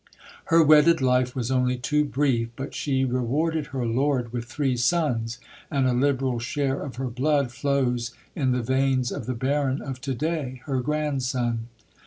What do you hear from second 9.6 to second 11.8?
of to day, her grandson.